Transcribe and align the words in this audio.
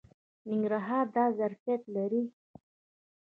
ننګرهار 0.49 1.05
دا 1.15 1.25
ظرفیت 1.39 1.81
لري. 1.95 2.23